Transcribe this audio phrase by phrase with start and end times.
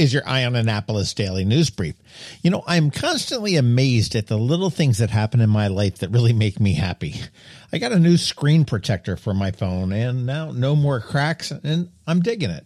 [0.00, 1.94] is your Eye on Annapolis daily news brief.
[2.42, 6.08] You know, I'm constantly amazed at the little things that happen in my life that
[6.08, 7.16] really make me happy.
[7.70, 11.90] I got a new screen protector for my phone and now no more cracks and
[12.06, 12.64] I'm digging it.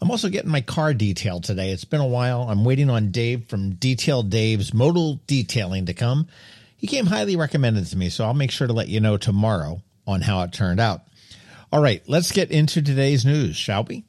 [0.00, 1.72] I'm also getting my car detailed today.
[1.72, 2.42] It's been a while.
[2.42, 6.28] I'm waiting on Dave from Detail Dave's Modal Detailing to come.
[6.76, 9.82] He came highly recommended to me, so I'll make sure to let you know tomorrow
[10.06, 11.00] on how it turned out.
[11.72, 14.04] All right, let's get into today's news, shall we?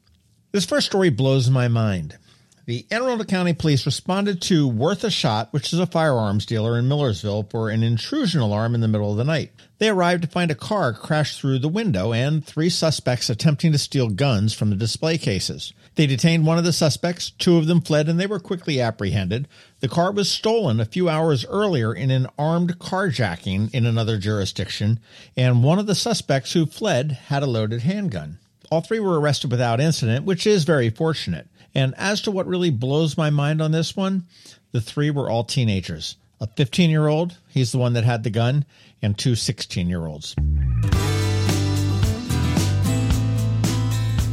[0.51, 2.19] This first story blows my mind.
[2.67, 6.77] The Anne Arundel County Police responded to Worth a Shot, which is a firearms dealer
[6.77, 9.53] in Millersville, for an intrusion alarm in the middle of the night.
[9.77, 13.77] They arrived to find a car crashed through the window and three suspects attempting to
[13.77, 15.71] steal guns from the display cases.
[15.95, 19.47] They detained one of the suspects, two of them fled, and they were quickly apprehended.
[19.79, 24.99] The car was stolen a few hours earlier in an armed carjacking in another jurisdiction,
[25.37, 28.39] and one of the suspects who fled had a loaded handgun.
[28.69, 31.47] All three were arrested without incident, which is very fortunate.
[31.77, 34.25] And as to what really blows my mind on this one,
[34.71, 36.17] the three were all teenagers.
[36.41, 38.65] A 15 year old, he's the one that had the gun,
[39.03, 40.35] and two 16 year olds.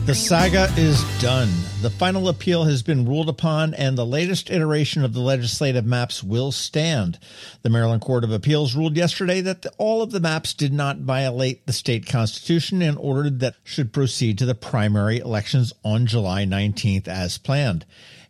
[0.06, 1.48] The saga is done.
[1.80, 6.22] The final appeal has been ruled upon, and the latest iteration of the legislative maps
[6.22, 7.18] will stand.
[7.62, 10.98] The Maryland Court of Appeals ruled yesterday that the, all of the maps did not
[10.98, 16.44] violate the state constitution and ordered that should proceed to the primary elections on July
[16.44, 17.86] 19th as planned.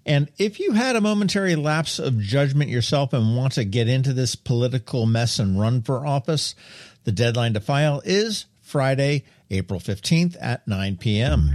[0.06, 4.12] And if you had a momentary lapse of judgment yourself and want to get into
[4.12, 6.54] this political mess and run for office,
[7.02, 11.50] the deadline to file is Friday, April 15th at 9 p.m.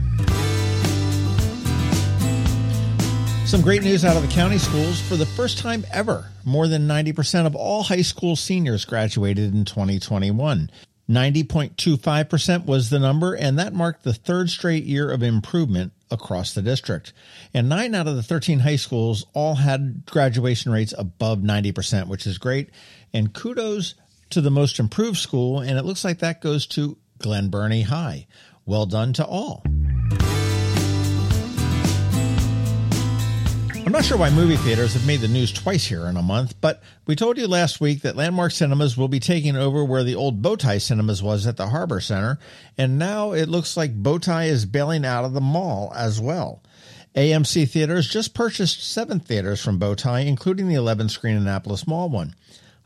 [3.46, 5.02] Some great news out of the county schools.
[5.02, 9.66] For the first time ever, more than 90% of all high school seniors graduated in
[9.66, 10.70] 2021.
[11.10, 16.62] 90.25% was the number, and that marked the third straight year of improvement across the
[16.62, 17.12] district.
[17.52, 22.28] And nine out of the 13 high schools all had graduation rates above 90%, which
[22.28, 22.70] is great.
[23.12, 23.96] And kudos
[24.30, 28.28] to the most improved school, and it looks like that goes to Glen Burnie High.
[28.66, 29.64] Well done to all.
[33.90, 36.54] I'm not sure why movie theaters have made the news twice here in a month,
[36.62, 40.14] but we told you last week that Landmark Cinemas will be taking over where the
[40.14, 42.38] old Bowtie Cinemas was at the Harbor Center,
[42.78, 46.62] and now it looks like Bowtie is bailing out of the mall as well.
[47.16, 52.36] AMC Theaters just purchased seven theaters from Bowtie, including the 11 screen Annapolis Mall one.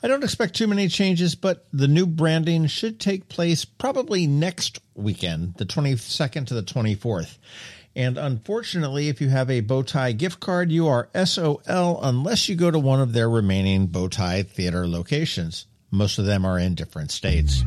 [0.04, 4.82] I don't expect too many changes, but the new branding should take place probably next
[4.96, 7.38] weekend, the 22nd to the 24th.
[7.96, 12.70] And unfortunately, if you have a Bowtie gift card, you are SOL unless you go
[12.70, 15.68] to one of their remaining Bowtie theater locations.
[15.90, 17.64] Most of them are in different states.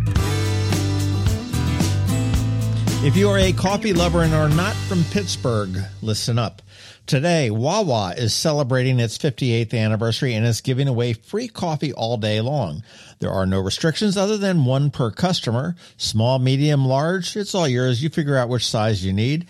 [3.03, 6.61] If you are a coffee lover and are not from Pittsburgh, listen up.
[7.07, 12.41] Today, Wawa is celebrating its 58th anniversary and is giving away free coffee all day
[12.41, 12.83] long.
[13.21, 15.77] There are no restrictions other than one per customer.
[15.99, 18.03] Small, medium, large, it's all yours.
[18.03, 19.47] You figure out which size you need.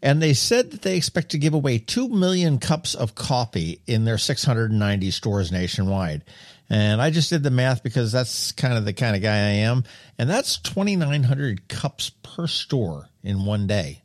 [0.00, 4.06] And they said that they expect to give away 2 million cups of coffee in
[4.06, 6.24] their 690 stores nationwide.
[6.70, 9.56] And I just did the math because that's kind of the kind of guy I
[9.66, 9.84] am.
[10.18, 14.02] And that's 2,900 cups per store in one day.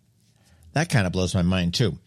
[0.74, 1.98] That kind of blows my mind too.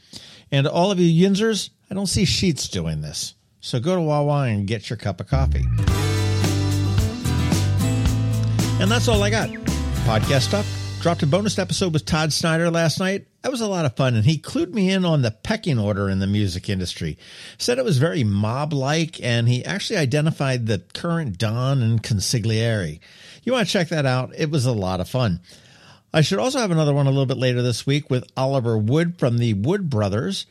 [0.55, 3.35] And all of you Yinzers, I don't see Sheets doing this.
[3.61, 5.65] So go to Wawa and get your cup of coffee.
[8.81, 9.49] And that's all I got.
[10.05, 11.01] Podcast stuff.
[11.03, 13.27] Dropped a bonus episode with Todd Snider last night.
[13.43, 16.09] That was a lot of fun, and he clued me in on the pecking order
[16.09, 17.19] in the music industry.
[17.59, 23.01] Said it was very mob like, and he actually identified the current Don and consigliere.
[23.43, 24.31] You want to check that out?
[24.39, 25.41] It was a lot of fun.
[26.15, 29.19] I should also have another one a little bit later this week with Oliver Wood
[29.19, 30.47] from the Wood Brothers.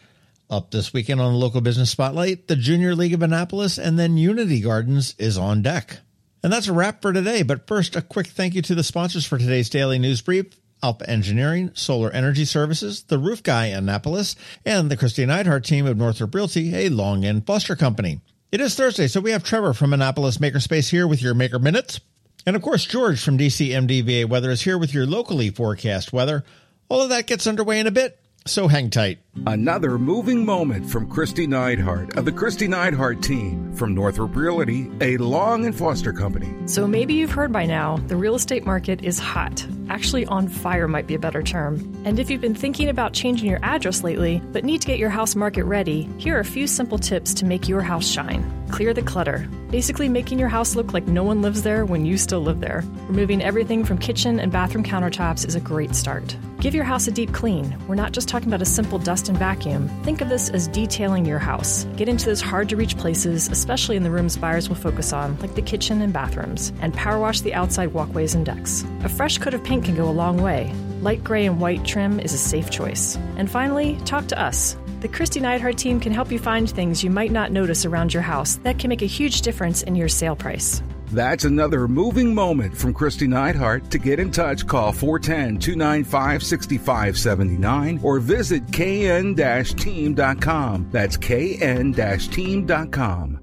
[0.50, 4.18] Up this weekend on the local business spotlight, the Junior League of Annapolis, and then
[4.18, 6.00] Unity Gardens is on deck.
[6.44, 7.44] And that's a wrap for today.
[7.44, 10.48] But first, a quick thank you to the sponsors for today's daily news brief.
[10.84, 14.36] Alpha Engineering, Solar Energy Services, The Roof Guy Annapolis,
[14.66, 18.20] and the Christine Neidhardt team of Northrop Realty, a Long and Foster Company.
[18.52, 22.02] It is Thursday, so we have Trevor from Annapolis Makerspace here with your Maker Minutes.
[22.46, 26.44] And of course, George from DCMDVA Weather is here with your locally forecast weather.
[26.90, 28.20] All of that gets underway in a bit.
[28.46, 29.20] So hang tight.
[29.48, 35.16] Another moving moment from Kristi Neidhardt of the Kristi Neidhardt team from Northrop Realty, a
[35.16, 36.54] Long and Foster company.
[36.68, 39.66] So maybe you've heard by now the real estate market is hot.
[39.90, 41.80] Actually, on fire might be a better term.
[42.04, 45.10] And if you've been thinking about changing your address lately, but need to get your
[45.10, 48.44] house market ready, here are a few simple tips to make your house shine.
[48.74, 49.48] Clear the clutter.
[49.70, 52.84] Basically, making your house look like no one lives there when you still live there.
[53.08, 56.36] Removing everything from kitchen and bathroom countertops is a great start.
[56.60, 57.78] Give your house a deep clean.
[57.88, 59.90] We're not just talking about a simple dust and vacuum.
[60.02, 61.84] Think of this as detailing your house.
[61.98, 65.38] Get into those hard to reach places, especially in the rooms buyers will focus on,
[65.38, 68.84] like the kitchen and bathrooms, and power wash the outside walkways and decks.
[69.04, 70.74] A fresh coat of paint can go a long way.
[71.02, 73.18] Light gray and white trim is a safe choice.
[73.38, 74.76] And finally, talk to us.
[75.04, 78.24] The Kristi Neidhardt team can help you find things you might not notice around your
[78.24, 80.82] house that can make a huge difference in your sale price.
[81.08, 83.90] That's another moving moment from Kristi Neidhardt.
[83.90, 90.88] To get in touch, call 410 295 6579 or visit kn team.com.
[90.90, 93.43] That's kn team.com.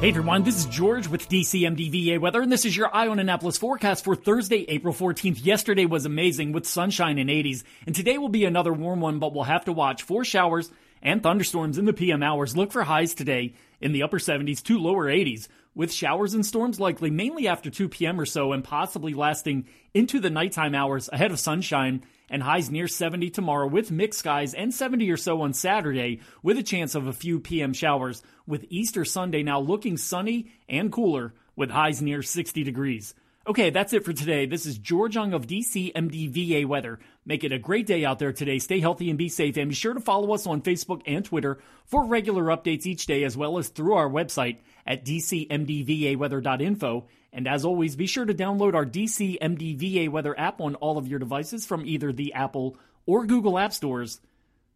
[0.00, 3.56] Hey everyone, this is George with DCMDVA Weather, and this is your Eye on Annapolis
[3.56, 5.42] forecast for Thursday, April 14th.
[5.42, 9.32] Yesterday was amazing with sunshine and 80s, and today will be another warm one, but
[9.32, 10.70] we'll have to watch for showers
[11.04, 12.56] and thunderstorms in the PM hours.
[12.56, 16.80] Look for highs today in the upper 70s to lower 80s, with showers and storms
[16.80, 18.18] likely mainly after 2 p.m.
[18.18, 22.88] or so and possibly lasting into the nighttime hours ahead of sunshine and highs near
[22.88, 27.06] 70 tomorrow with mixed skies and 70 or so on Saturday with a chance of
[27.06, 32.22] a few PM showers with Easter Sunday now looking sunny and cooler with highs near
[32.22, 33.14] 60 degrees.
[33.46, 34.46] Okay, that's it for today.
[34.46, 36.98] This is George Young of DC MDVA Weather.
[37.26, 38.58] Make it a great day out there today.
[38.58, 39.58] Stay healthy and be safe.
[39.58, 43.22] And be sure to follow us on Facebook and Twitter for regular updates each day,
[43.22, 47.06] as well as through our website at dcmdvaweather.info.
[47.34, 51.06] And as always, be sure to download our DC MDVA Weather app on all of
[51.06, 54.22] your devices from either the Apple or Google App Stores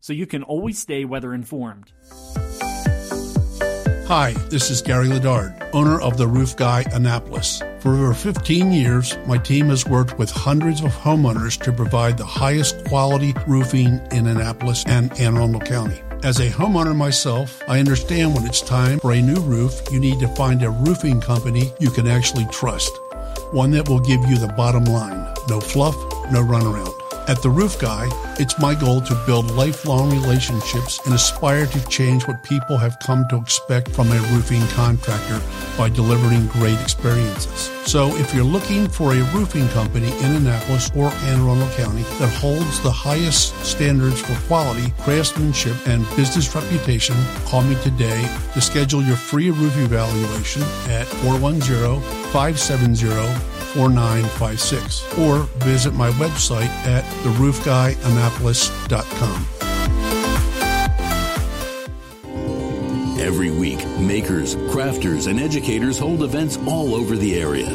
[0.01, 1.91] so you can always stay weather informed.
[4.09, 7.63] Hi, this is Gary Ladard, owner of the Roof Guy Annapolis.
[7.81, 12.25] For over 15 years, my team has worked with hundreds of homeowners to provide the
[12.25, 16.03] highest quality roofing in Annapolis and Anne Arundel County.
[16.25, 20.19] As a homeowner myself, I understand when it's time for a new roof, you need
[20.19, 22.91] to find a roofing company you can actually trust.
[23.53, 25.33] One that will give you the bottom line.
[25.49, 25.95] No fluff,
[26.33, 26.98] no runaround.
[27.29, 28.09] At The Roof Guy,
[28.39, 33.29] it's my goal to build lifelong relationships and aspire to change what people have come
[33.29, 35.39] to expect from a roofing contractor
[35.77, 37.71] by delivering great experiences.
[37.85, 42.33] So if you're looking for a roofing company in Annapolis or Anne Arundel County that
[42.33, 47.15] holds the highest standards for quality, craftsmanship, and business reputation,
[47.45, 52.01] call me today to schedule your free roof evaluation at 410
[52.33, 59.47] 570 4956 or visit my website at theroofguyannapolis.com.
[63.21, 67.67] Every week, makers, crafters, and educators hold events all over the area.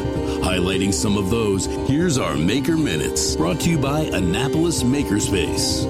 [0.42, 5.84] Highlighting some of those, here's our Maker Minutes, brought to you by Annapolis Makerspace.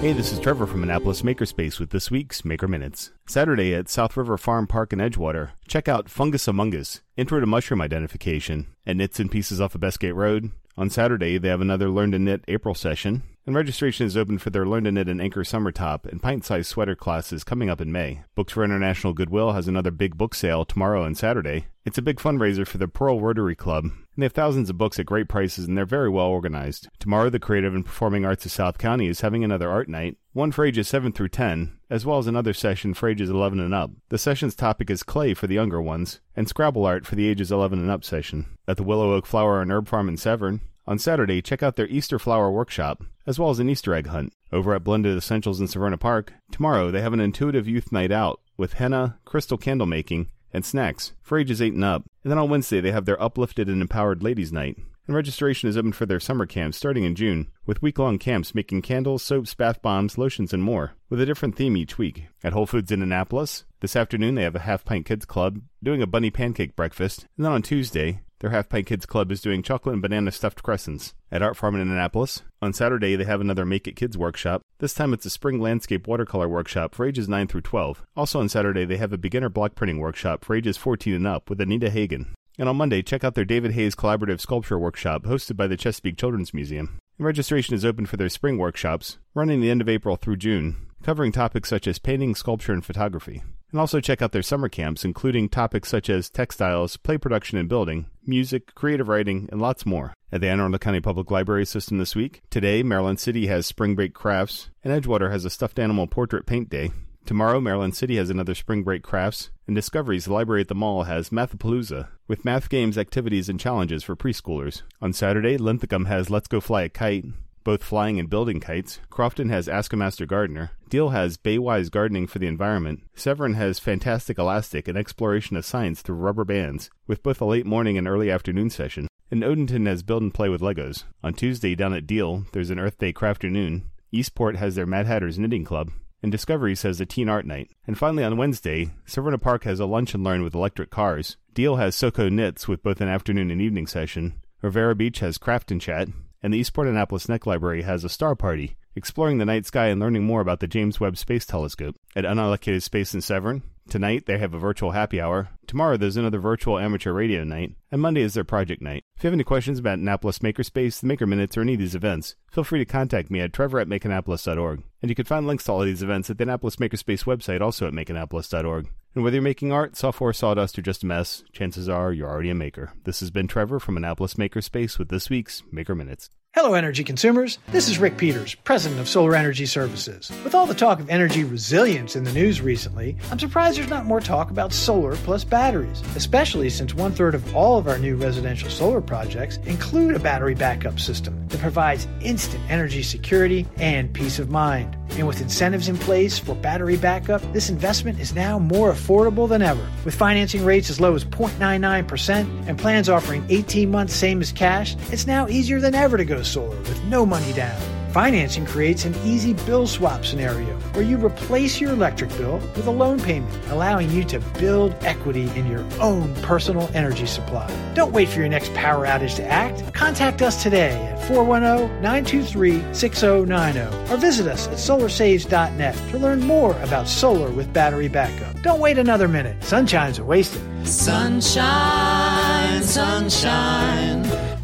[0.00, 3.12] Hey, this is Trevor from Annapolis Makerspace with this week's Maker Minutes.
[3.26, 7.46] Saturday at South River Farm Park in Edgewater, check out Fungus Among Us, Intro to
[7.46, 10.50] Mushroom Identification, and Knits and Pieces off of Bestgate Road.
[10.76, 14.50] On Saturday, they have another Learn to Knit April session, and registration is open for
[14.50, 17.80] their Learn to Knit and Anchor Summer Top and Pint Size Sweater classes coming up
[17.80, 18.22] in May.
[18.34, 21.66] Books for International Goodwill has another big book sale tomorrow and Saturday.
[21.84, 24.98] It's a big fundraiser for the Parole Rotary Club, and they have thousands of books
[24.98, 26.88] at great prices and they're very well organized.
[26.98, 30.50] Tomorrow, the Creative and Performing Arts of South County is having another art night, one
[30.50, 33.90] for ages 7 through 10, as well as another session for ages 11 and up.
[34.08, 37.52] The session's topic is clay for the younger ones, and Scrabble art for the ages
[37.52, 38.46] 11 and up session.
[38.66, 41.88] At the Willow Oak Flower and Herb Farm in Severn, on Saturday, check out their
[41.88, 44.32] Easter flower workshop, as well as an Easter egg hunt.
[44.52, 48.40] Over at Blended Essentials in Severna Park, tomorrow they have an intuitive youth night out
[48.56, 52.04] with henna, crystal candle making, and snacks for ages 8 and up.
[52.22, 54.76] And then on Wednesday, they have their Uplifted and Empowered Ladies Night.
[55.06, 58.54] And registration is open for their summer camps starting in June, with week long camps
[58.54, 62.28] making candles, soaps, bath bombs, lotions, and more, with a different theme each week.
[62.42, 66.00] At Whole Foods in Annapolis, this afternoon they have a Half Pint Kids Club doing
[66.00, 67.26] a bunny pancake breakfast.
[67.36, 70.62] And then on Tuesday, their Half Pint Kids Club is doing chocolate and banana stuffed
[70.62, 71.14] crescents.
[71.32, 74.60] At Art Farm in Annapolis, on Saturday they have another Make It Kids workshop.
[74.80, 78.04] This time it's a spring landscape watercolor workshop for ages 9 through 12.
[78.14, 81.48] Also on Saturday, they have a beginner block printing workshop for ages 14 and up
[81.48, 82.34] with Anita Hagen.
[82.58, 86.18] And on Monday, check out their David Hayes Collaborative Sculpture Workshop hosted by the Chesapeake
[86.18, 86.98] Children's Museum.
[87.16, 90.76] And registration is open for their spring workshops, running the end of April through June,
[91.02, 93.42] covering topics such as painting, sculpture, and photography.
[93.74, 97.68] And also check out their summer camps, including topics such as textiles, play production and
[97.68, 100.14] building, music, creative writing, and lots more.
[100.30, 103.96] At the Anne Arundel County Public Library System this week, today, Maryland City has Spring
[103.96, 106.92] Break Crafts, and Edgewater has a stuffed animal portrait paint day.
[107.26, 111.02] Tomorrow, Maryland City has another Spring Break Crafts, and Discoveries, the library at the mall,
[111.02, 114.82] has Mathapalooza, with math games, activities, and challenges for preschoolers.
[115.02, 117.24] On Saturday, Linthicum has Let's Go Fly a Kite,
[117.64, 119.00] both flying and building kites.
[119.10, 120.70] Crofton has Ask a Master Gardener.
[120.88, 123.02] Deal has Baywise Gardening for the Environment.
[123.16, 127.66] Severn has Fantastic Elastic, an exploration of science through rubber bands, with both a late
[127.66, 129.08] morning and early afternoon session.
[129.30, 131.04] And Odenton has Build and Play with Legos.
[131.22, 133.82] On Tuesday, down at Deal, there's an Earth Day Crafternoon.
[134.12, 135.90] Eastport has their Mad Hatters Knitting Club
[136.24, 137.70] and Discoveries has a teen art night.
[137.86, 141.36] And finally, on Wednesday, Severna Park has a lunch and learn with electric cars.
[141.52, 144.40] Deal has Soko Knits with both an afternoon and evening session.
[144.62, 146.08] Riviera Beach has Craft and Chat,
[146.44, 149.98] and the Eastport Annapolis Neck Library has a star party, exploring the night sky and
[149.98, 151.96] learning more about the James Webb Space Telescope.
[152.14, 155.50] At Unallocated Space in Severn, Tonight, they have a virtual happy hour.
[155.66, 157.74] Tomorrow, there's another virtual amateur radio night.
[157.92, 159.04] And Monday is their project night.
[159.16, 161.94] If you have any questions about Annapolis Makerspace, the Maker Minutes, or any of these
[161.94, 164.82] events, feel free to contact me at trevor at makeannapolis.org.
[165.02, 167.60] And you can find links to all of these events at the Annapolis Makerspace website,
[167.60, 168.88] also at makeannapolis.org.
[169.14, 172.50] And whether you're making art, software, sawdust, or just a mess, chances are you're already
[172.50, 172.92] a maker.
[173.04, 176.30] This has been Trevor from Annapolis Makerspace with this week's Maker Minutes.
[176.54, 177.58] Hello, energy consumers.
[177.72, 180.30] This is Rick Peters, president of Solar Energy Services.
[180.44, 184.06] With all the talk of energy resilience in the news recently, I'm surprised there's not
[184.06, 188.14] more talk about solar plus batteries, especially since one third of all of our new
[188.14, 194.38] residential solar projects include a battery backup system that provides instant energy security and peace
[194.38, 194.96] of mind.
[195.16, 199.60] And with incentives in place for battery backup, this investment is now more affordable than
[199.60, 199.84] ever.
[200.04, 204.94] With financing rates as low as 0.99% and plans offering 18 months same as cash,
[205.10, 207.80] it's now easier than ever to go solar with no money down.
[208.14, 212.90] Financing creates an easy bill swap scenario where you replace your electric bill with a
[212.90, 217.68] loan payment, allowing you to build equity in your own personal energy supply.
[217.94, 219.92] Don't wait for your next power outage to act.
[219.94, 226.80] Contact us today at 410 923 6090 or visit us at solarsaves.net to learn more
[226.82, 228.62] about solar with battery backup.
[228.62, 229.60] Don't wait another minute.
[229.64, 230.62] Sunshine's a wasted.
[230.86, 234.33] Sunshine, sunshine.